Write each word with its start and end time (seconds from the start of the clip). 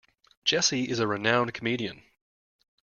Jessie 0.43 0.89
is 0.89 0.97
a 0.99 1.05
renowned 1.05 1.53
comedian. 1.53 2.01